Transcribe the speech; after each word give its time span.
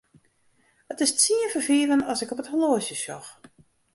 It 0.91 1.01
is 1.05 1.11
tsien 1.15 1.49
foar 1.51 1.65
fiven 1.69 2.05
as 2.11 2.21
ik 2.23 2.31
op 2.33 2.41
it 2.41 2.51
horloazje 2.51 2.95
sjoch. 3.03 3.29